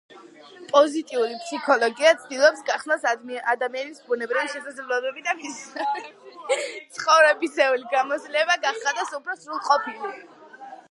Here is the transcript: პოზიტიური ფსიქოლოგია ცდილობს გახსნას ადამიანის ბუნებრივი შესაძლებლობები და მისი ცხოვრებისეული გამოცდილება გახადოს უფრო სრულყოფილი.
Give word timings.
პოზიტიური 0.69 1.35
ფსიქოლოგია 1.41 2.13
ცდილობს 2.21 2.63
გახსნას 2.69 3.03
ადამიანის 3.09 3.99
ბუნებრივი 4.07 4.49
შესაძლებლობები 4.53 5.25
და 5.27 5.35
მისი 5.41 6.65
ცხოვრებისეული 6.99 7.91
გამოცდილება 7.93 8.57
გახადოს 8.65 9.13
უფრო 9.19 9.37
სრულყოფილი. 9.45 10.17